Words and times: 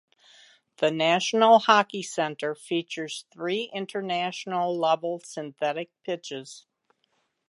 The 0.77 0.89
National 0.89 1.59
Hockey 1.59 2.01
Centre 2.01 2.55
features 2.55 3.25
three 3.31 3.69
international 3.71 4.75
level 4.75 5.19
synthetic 5.19 5.91
pitches. 6.03 6.65